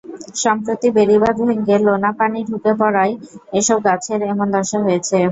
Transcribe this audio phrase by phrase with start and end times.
[0.35, 3.13] সম্প্রতি বেড়িবাঁধ ভেঙে লোনা পানি ঢুকে পড়ায়
[3.53, 5.17] এসব গাছের এমন দশা হয়েছে।